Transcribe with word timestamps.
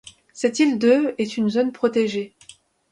Cette 0.33 0.57
île 0.57 0.79
de 0.79 1.13
est 1.19 1.31
à 1.37 1.41
une 1.41 1.49
zone 1.51 1.71
protégée. 1.71 2.33